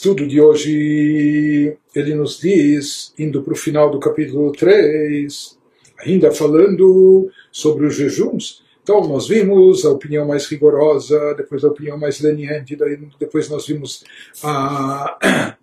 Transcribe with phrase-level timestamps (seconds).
[0.00, 5.58] estudo de hoje, ele nos diz, indo para o final do capítulo 3,
[5.98, 8.64] ainda falando sobre os jejuns.
[8.82, 12.78] Então, nós vimos a opinião mais rigorosa, depois a opinião mais leniente,
[13.18, 14.02] depois nós vimos
[14.42, 15.58] a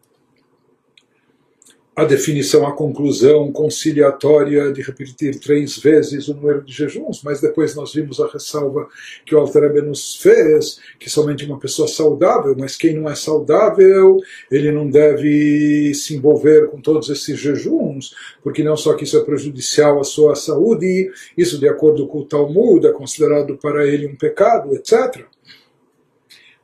[1.97, 7.73] a definição, a conclusão conciliatória de repetir três vezes o número de jejuns, mas depois
[7.73, 8.87] nós vimos a ressalva
[9.25, 14.19] que o Alter nos fez, que somente uma pessoa saudável, mas quem não é saudável,
[14.51, 19.23] ele não deve se envolver com todos esses jejuns, porque não só que isso é
[19.23, 24.15] prejudicial à sua saúde, isso de acordo com o Talmud é considerado para ele um
[24.15, 25.25] pecado, etc.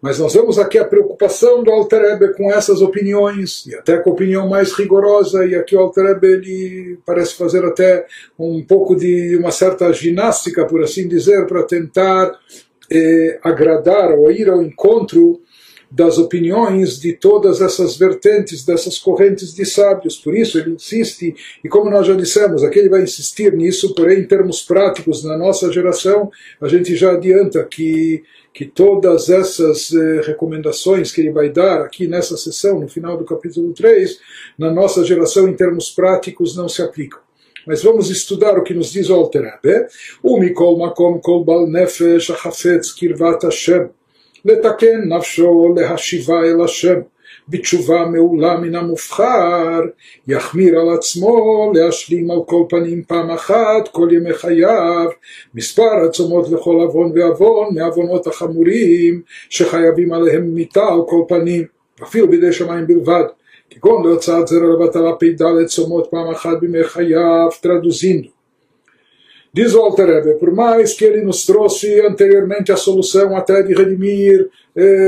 [0.03, 4.13] Mas nós vemos aqui a preocupação do Alter com essas opiniões, e até com a
[4.13, 8.05] opinião mais rigorosa, e aqui o Alter ele parece fazer até
[8.37, 12.37] um pouco de uma certa ginástica, por assim dizer, para tentar
[12.91, 15.39] eh, agradar ou ir ao encontro
[15.93, 20.17] das opiniões de todas essas vertentes, dessas correntes de sábios.
[20.17, 24.21] Por isso ele insiste, e como nós já dissemos, aqui ele vai insistir nisso, porém,
[24.21, 30.21] em termos práticos, na nossa geração, a gente já adianta que que todas essas eh,
[30.27, 34.19] recomendações que ele vai dar aqui nessa sessão, no final do capítulo 3,
[34.59, 37.19] na nossa geração, em termos práticos, não se aplicam.
[37.65, 39.59] Mas vamos estudar o que nos diz o Alter
[40.21, 43.89] O Mikol Makom Kol Bal Nefesh Achafetz Kirvat Hashem
[44.46, 47.04] Letaken Nafsho Lehashiva El Hashem
[47.48, 49.80] בתשובה מעולה מן המובחר,
[50.28, 55.06] יחמיר על עצמו להשלים על כל פנים פעם אחת כל ימי חייו
[55.54, 61.64] מספר הצומות לכל עוון ועוון מעוונות החמורים שחייבים עליהם מיתה על כל פנים,
[62.02, 63.24] אפילו בידי שמיים בלבד.
[63.70, 68.31] כגון להוצאת זרע לבטלה פ"ד צומות פעם אחת בימי חייו, traduzindo.
[69.53, 73.73] Diz o Alter Rebbe, por mais que ele nos trouxe anteriormente a solução até de
[73.73, 74.49] redimir,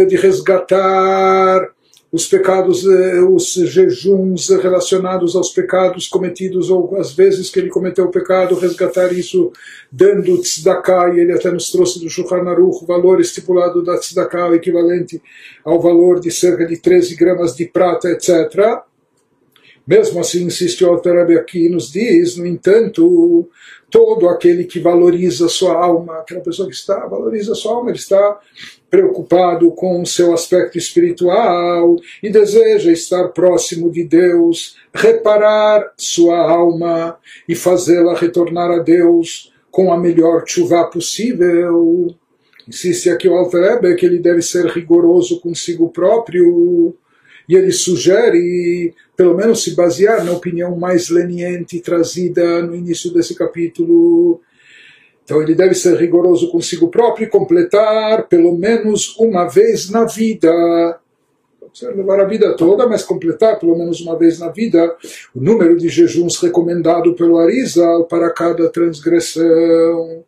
[0.07, 1.67] de resgatar
[2.15, 8.05] os pecados, eh, os jejuns relacionados aos pecados cometidos, ou às vezes que ele cometeu
[8.05, 9.51] o pecado, resgatar isso
[9.91, 14.55] dando tzedakah, e ele até nos trouxe do Shulchan Aruch o valor estipulado da tzedakah,
[14.55, 15.21] equivalente
[15.65, 18.81] ao valor de cerca de 13 gramas de prata, etc.
[19.87, 23.47] Mesmo assim, insiste o Alter aqui nos diz, no entanto,
[23.89, 28.39] todo aquele que valoriza sua alma, aquela pessoa que está, valoriza sua alma, ele está
[28.89, 37.17] preocupado com o seu aspecto espiritual e deseja estar próximo de Deus, reparar sua alma
[37.47, 42.07] e fazê-la retornar a Deus com a melhor chuva possível.
[42.67, 46.95] Insiste aqui o Alter que ele deve ser rigoroso consigo próprio
[47.47, 53.35] e ele sugere, pelo menos se basear na opinião mais leniente trazida no início desse
[53.35, 54.41] capítulo,
[55.25, 60.51] então ele deve ser rigoroso consigo próprio e completar pelo menos uma vez na vida.
[61.59, 64.95] Não precisa levar a vida toda, mas completar pelo menos uma vez na vida
[65.33, 70.23] o número de jejuns recomendado pelo Arizal para cada transgressão.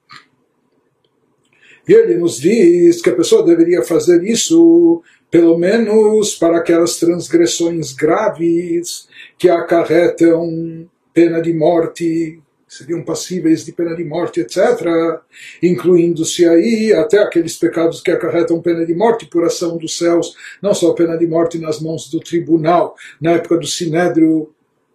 [1.87, 7.93] E ele nos diz que a pessoa deveria fazer isso pelo menos para aquelas transgressões
[7.93, 15.19] graves que acarretam pena de morte, seriam passíveis de pena de morte, etc.,
[15.63, 20.73] incluindo-se aí até aqueles pecados que acarretam pena de morte por ação dos céus, não
[20.73, 24.49] só pena de morte nas mãos do tribunal, na época do Sinédrio,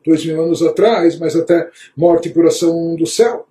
[0.04, 3.46] dois mil anos atrás, mas até morte por ação do céu.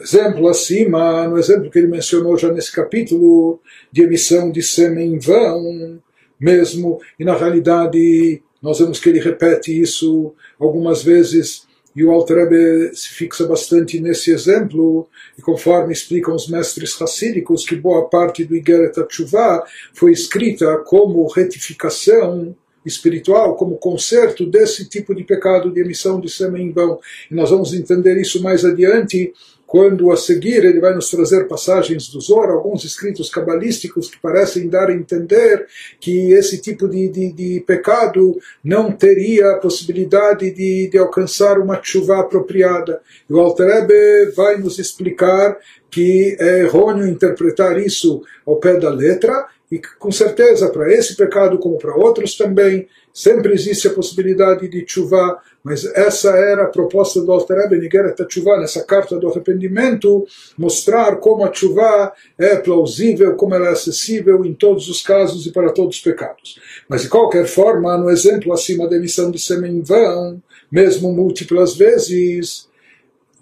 [0.00, 3.60] Exemplo acima, no exemplo que ele mencionou já nesse capítulo,
[3.92, 6.00] de emissão de sêmen em vão,
[6.38, 12.94] mesmo, e na realidade nós vemos que ele repete isso algumas vezes e o Altrebe
[12.94, 18.54] se fixa bastante nesse exemplo, e conforme explicam os mestres racídicos, que boa parte do
[18.54, 22.54] Igeret Atshuvah foi escrita como retificação
[22.86, 26.98] espiritual, como conserto desse tipo de pecado de emissão de sêmen em vão.
[27.30, 29.32] E nós vamos entender isso mais adiante,
[29.70, 34.68] quando a seguir ele vai nos trazer passagens do Zohar, alguns escritos cabalísticos que parecem
[34.68, 35.64] dar a entender
[36.00, 41.80] que esse tipo de, de, de pecado não teria a possibilidade de, de alcançar uma
[41.80, 43.00] chuva apropriada.
[43.28, 45.56] E o Alterebe vai nos explicar
[45.88, 51.58] que é errôneo interpretar isso ao pé da letra e com certeza para esse pecado
[51.58, 57.20] como para outros também sempre existe a possibilidade de chuva mas essa era a proposta
[57.20, 60.26] do Alter Rebbe Nigeret Tshuva, nessa carta do arrependimento,
[60.56, 65.52] mostrar como a Tshuva é plausível, como ela é acessível em todos os casos e
[65.52, 66.58] para todos os pecados.
[66.88, 71.74] Mas de qualquer forma, no exemplo acima da emissão de sêmen em vão, mesmo múltiplas
[71.74, 72.69] vezes,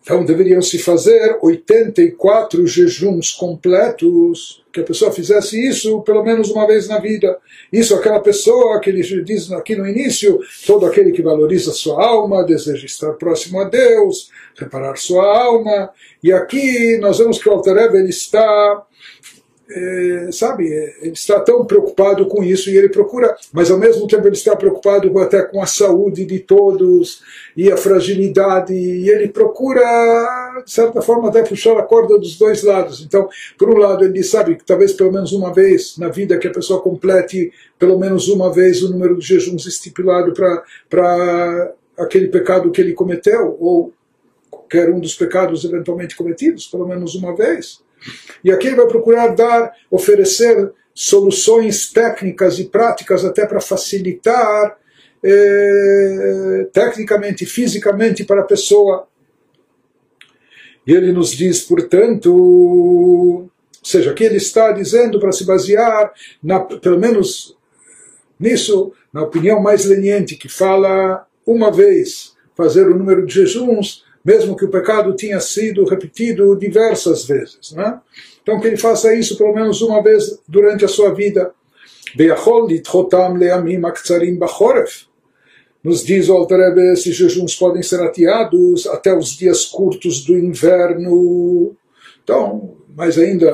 [0.08, 6.66] Então deveriam se fazer 84 jejuns completos, que a pessoa fizesse isso pelo menos uma
[6.66, 7.36] vez na vida.
[7.70, 12.42] Isso aquela pessoa que ele diz aqui no início, todo aquele que valoriza sua alma,
[12.42, 15.90] deseja estar próximo a Deus, reparar sua alma.
[16.24, 18.86] E aqui nós vemos que o Alter ele está
[19.70, 20.66] é, sabe,
[21.02, 24.56] ele está tão preocupado com isso e ele procura, mas ao mesmo tempo ele está
[24.56, 27.22] preocupado até com a saúde de todos
[27.56, 32.62] e a fragilidade, e ele procura, de certa forma, até puxar a corda dos dois
[32.62, 33.02] lados.
[33.02, 33.28] Então,
[33.58, 36.52] por um lado, ele sabe que talvez pelo menos uma vez na vida que a
[36.52, 42.80] pessoa complete pelo menos uma vez o número de jejuns estipulado para aquele pecado que
[42.80, 43.92] ele cometeu, ou
[44.50, 47.86] qualquer um dos pecados eventualmente cometidos, pelo menos uma vez.
[48.42, 54.76] E aqui ele vai procurar dar, oferecer soluções técnicas e práticas até para facilitar
[55.22, 59.06] eh, tecnicamente e fisicamente para a pessoa.
[60.86, 63.50] E ele nos diz, portanto, ou
[63.82, 66.12] seja, aqui ele está dizendo para se basear,
[66.42, 67.56] na, pelo menos
[68.38, 74.54] nisso, na opinião mais leniente, que fala uma vez fazer o número de jejuns, mesmo
[74.54, 77.72] que o pecado tinha sido repetido diversas vezes.
[77.72, 77.98] Né?
[78.42, 81.50] Então que ele faça isso pelo menos uma vez durante a sua vida.
[85.82, 91.74] Nos diz o Alter esses jejuns podem ser ateados até os dias curtos do inverno.
[92.22, 93.50] Então, mas ainda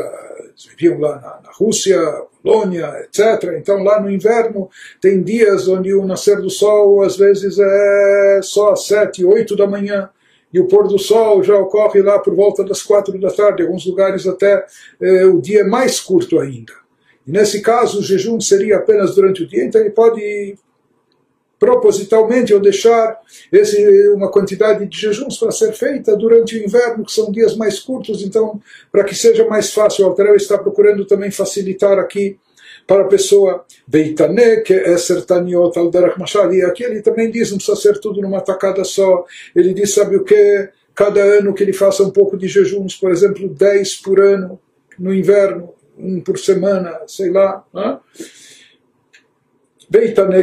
[0.71, 2.01] viviam lá na, na Rússia,
[2.43, 3.55] Polônia, etc.
[3.59, 4.69] Então lá no inverno
[5.01, 9.69] tem dias onde o nascer do sol às vezes é só às sete, oito da
[9.69, 10.11] manhã
[10.55, 13.67] e o pôr do sol já ocorre lá por volta das quatro da tarde, em
[13.67, 14.65] alguns lugares até
[15.01, 16.73] eh, o dia é mais curto ainda.
[17.27, 20.57] E nesse caso, o jejum seria apenas durante o dia, então ele pode
[21.59, 23.21] propositalmente ou deixar
[23.51, 27.81] esse, uma quantidade de jejuns para ser feita durante o inverno, que são dias mais
[27.81, 28.61] curtos, então,
[28.93, 32.39] para que seja mais fácil, o Altarel está procurando também facilitar aqui
[32.87, 33.65] para a pessoa.
[33.87, 36.53] Veitaneke eser é taniot al derach mashal.
[36.53, 39.25] E aqui ele também diz, não precisa ser tudo numa tacada só.
[39.55, 40.69] Ele diz, sabe o que?
[40.95, 44.61] Cada ano que ele faça um pouco de jejuns, por exemplo, 10 por ano,
[44.99, 47.65] no inverno, um por semana, sei lá.
[47.73, 47.99] Né?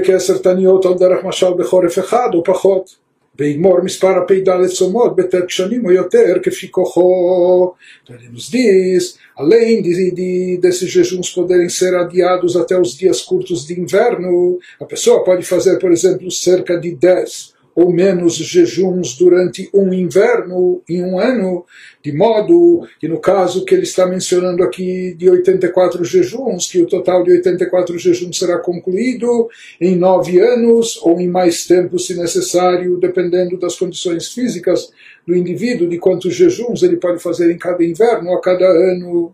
[0.04, 1.98] que é taniot o derach mashal bechoref
[2.46, 3.00] pachot.
[3.41, 7.73] ויגמור מספר הפ"ד צומות בט' שנים או יותר כפי כוחו.
[8.09, 13.79] Nos diz Além de, de, desses jejuns poderem ser adiados até os dias curtos de
[13.79, 19.94] inverno, a pessoa pode fazer, por exemplo, cerca de 10 ou menos jejuns durante um
[19.94, 21.66] inverno em um ano,
[22.04, 26.88] de modo que no caso que ele está mencionando aqui de 84 jejuns, que o
[26.88, 32.98] total de 84 jejuns será concluído em nove anos ou em mais tempo se necessário,
[32.98, 34.92] dependendo das condições físicas
[35.26, 39.34] do indivíduo, de quantos jejuns ele pode fazer em cada inverno a cada ano.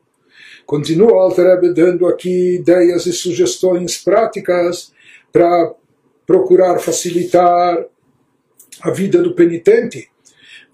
[0.66, 4.92] Continua o Alter dando aqui ideias e sugestões práticas
[5.32, 5.74] para
[6.26, 7.86] procurar facilitar
[8.83, 10.13] a vida do penitente.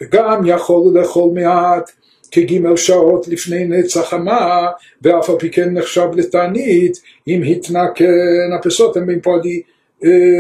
[0.01, 1.91] וגם יכול לאכול מעט
[2.31, 4.69] כג' שעות לפני נצח המה,
[5.03, 9.65] ואף על פי כן נחשב לתענית, אם התנקן, a pessoa também pode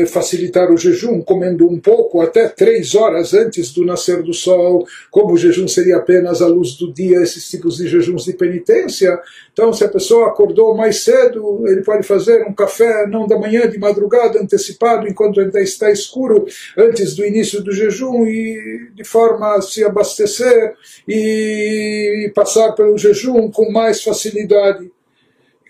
[0.07, 5.33] facilitar o jejum, comendo um pouco até três horas antes do nascer do sol, como
[5.33, 9.17] o jejum seria apenas a luz do dia, esses tipos de jejuns de penitência.
[9.53, 13.67] Então, se a pessoa acordou mais cedo, ele pode fazer um café, não da manhã,
[13.69, 16.45] de madrugada, antecipado, enquanto ainda está escuro,
[16.77, 20.73] antes do início do jejum, e de forma a se abastecer
[21.07, 24.91] e passar pelo jejum com mais facilidade.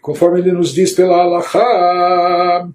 [0.02, 2.70] Conforme ele nos diz pela Allahá,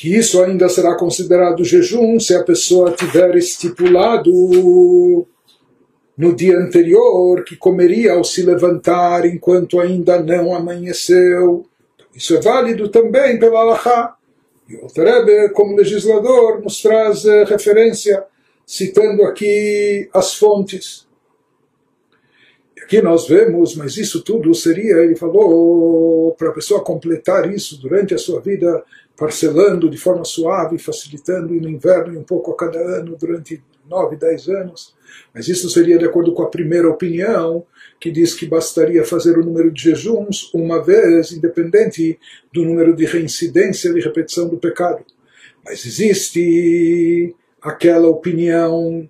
[0.00, 4.32] que isso ainda será considerado jejum se a pessoa tiver estipulado
[6.16, 11.66] no dia anterior que comeria ao se levantar enquanto ainda não amanheceu.
[12.14, 14.16] Isso é válido também pela Allahá.
[14.66, 18.24] E o Terebe, como legislador, nos traz eh, referência,
[18.64, 21.06] citando aqui as fontes.
[22.74, 27.78] E aqui nós vemos, mas isso tudo seria, ele falou, para a pessoa completar isso
[27.78, 28.82] durante a sua vida
[29.20, 34.16] parcelando de forma suave, facilitando no inverno e um pouco a cada ano durante nove,
[34.16, 34.94] dez anos.
[35.34, 37.66] Mas isso seria de acordo com a primeira opinião,
[38.00, 42.18] que diz que bastaria fazer o número de jejuns uma vez, independente
[42.50, 45.04] do número de reincidência e repetição do pecado.
[45.62, 49.06] Mas existe aquela opinião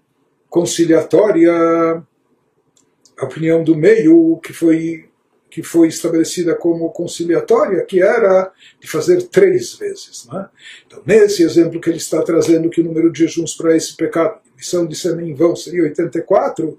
[0.48, 1.52] conciliatória,
[3.16, 5.09] a opinião do meio, que foi
[5.50, 10.26] que foi estabelecida como conciliatória, que era de fazer três vezes.
[10.30, 10.48] Né?
[10.86, 14.38] Então, nesse exemplo que ele está trazendo, que o número de jejuns para esse pecado,
[14.56, 16.78] lição de sêmen em vão seria 84,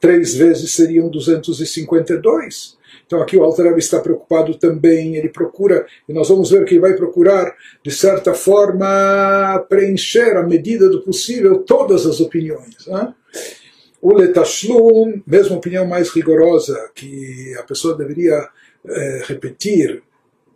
[0.00, 2.78] três vezes seriam 252.
[3.06, 6.80] Então aqui o Altareb está preocupado também, ele procura, e nós vamos ver que ele
[6.80, 12.86] vai procurar, de certa forma, preencher à medida do possível todas as opiniões.
[12.86, 13.14] Né?
[14.00, 18.48] O Letashlum, mesmo opinião mais rigorosa, que a pessoa deveria
[18.86, 20.02] é, repetir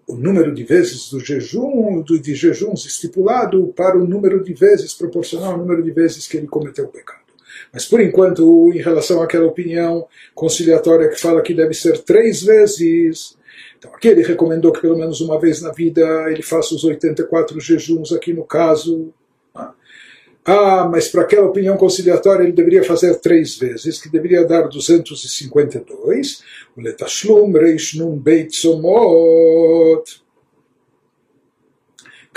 [0.06, 4.94] o número de vezes do jejum, do, de jejuns estipulado para o número de vezes
[4.94, 7.22] proporcional ao número de vezes que ele cometeu o pecado.
[7.72, 13.36] Mas por enquanto, em relação àquela opinião conciliatória que fala que deve ser três vezes,
[13.78, 17.58] então aqui ele recomendou que pelo menos uma vez na vida ele faça os 84
[17.60, 19.12] jejuns aqui no caso.
[20.47, 20.53] Né?
[20.53, 26.41] Ah, mas para aquela opinião conciliatória ele deveria fazer três vezes, que deveria dar 252.
[26.75, 30.27] O letashlum reish num beit somot.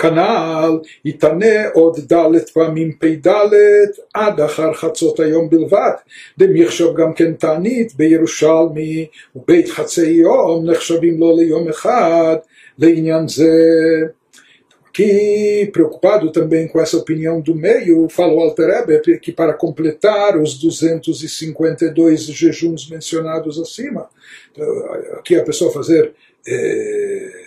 [0.01, 3.27] כנ"ל יתנה עוד ד' פעמים פ"ד
[4.13, 5.91] עד אחר חצות היום בלבד.
[6.37, 12.35] דמיחשב גם כן תענית בירושלמי ובית חצי יום נחשבים לו ליום אחד
[12.79, 13.51] לעניין זה.
[14.96, 22.22] que, preocupado também com essa opinião do meio, falou Alter que para completar os 252
[22.22, 24.08] jejuns mencionados acima,
[25.18, 26.14] aqui a pessoa fazer
[26.48, 27.44] eh,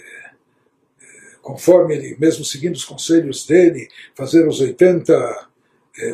[1.41, 5.47] conforme ele, mesmo seguindo os conselhos dele, fazer os 80,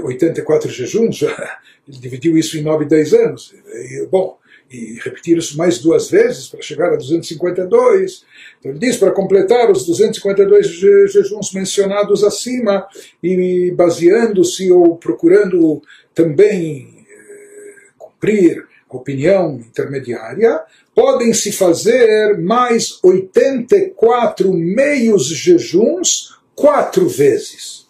[0.03, 1.21] 84 eh, jejuns,
[1.85, 3.53] ele dividiu isso em 9, 10 anos.
[3.73, 4.39] E, bom,
[4.75, 8.25] e repetir isso mais duas vezes para chegar a 252.
[8.59, 10.67] Então ele diz para completar os 252
[11.11, 12.85] jejuns mencionados acima
[13.23, 15.81] e baseando-se ou procurando
[16.13, 20.61] também eh, cumprir a opinião intermediária,
[20.93, 27.85] podem se fazer mais 84 meios jejuns quatro vezes.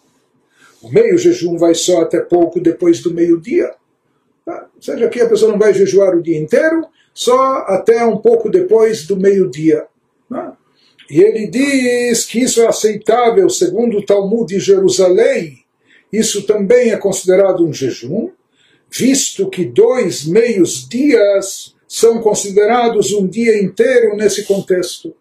[0.82, 3.72] O meio jejum vai só até pouco depois do meio-dia.
[4.46, 4.68] Tá?
[4.76, 8.48] Ou seja, aqui a pessoa não vai jejuar o dia inteiro, só até um pouco
[8.48, 9.86] depois do meio-dia.
[10.30, 10.56] Tá?
[11.10, 15.64] E ele diz que isso é aceitável segundo o Talmud de Jerusalém.
[16.12, 18.30] Isso também é considerado um jejum,
[18.88, 25.14] visto que dois meios dias são considerados um dia inteiro nesse contexto.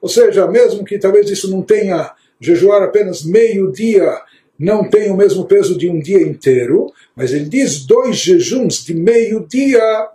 [0.00, 4.20] Ou seja, mesmo que talvez isso não tenha, jejuar apenas meio dia,
[4.58, 8.94] não tenha o mesmo peso de um dia inteiro, mas ele diz dois jejuns de
[8.94, 10.08] meio dia,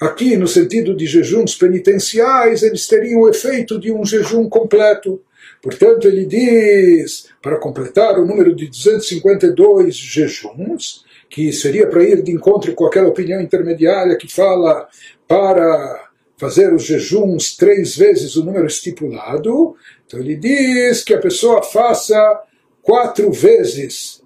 [0.00, 5.20] aqui no sentido de jejuns penitenciais, eles teriam o efeito de um jejum completo.
[5.62, 12.32] Portanto, ele diz, para completar o número de 252 jejuns, que seria para ir de
[12.32, 14.88] encontro com aquela opinião intermediária que fala
[15.26, 19.74] para fazer os jejuns três vezes o número estipulado.
[20.06, 22.16] Então ele diz que a pessoa faça
[22.83, 24.21] quatro vezes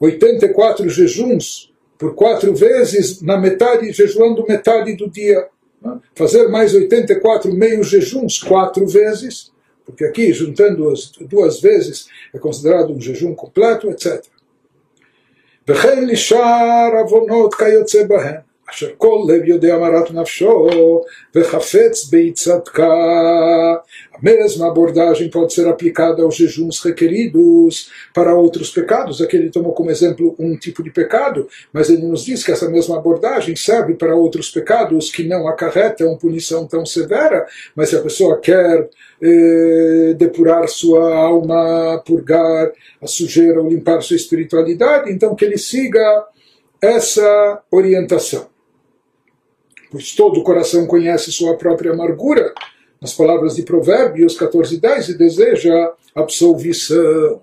[0.00, 5.48] 84 jejuns por quatro vezes na metade, jejuando metade do dia.
[6.14, 9.52] Fazer mais 84 meios jejuns quatro vezes,
[9.84, 14.24] porque aqui, juntando as duas vezes, é considerado um jejum completo, etc.
[15.68, 20.68] וכן לשאר עוונות כיוצא בהם, אשר כל לב יודע מרת נפשו
[21.34, 23.74] וחפץ בי צדקה.
[24.16, 29.20] A mesma abordagem pode ser aplicada aos jejuns requeridos para outros pecados.
[29.20, 32.70] Aqui ele tomou como exemplo um tipo de pecado, mas ele nos diz que essa
[32.70, 38.00] mesma abordagem serve para outros pecados que não acarretam punição tão severa, mas se a
[38.00, 38.88] pessoa quer
[39.22, 42.72] eh, depurar sua alma, purgar
[43.02, 46.24] a sujeira ou limpar sua espiritualidade, então que ele siga
[46.80, 48.49] essa orientação.
[49.91, 52.53] Pois todo o coração conhece sua própria amargura,
[53.01, 57.41] nas palavras de Provérbios 14, 10, e deseja absolvição.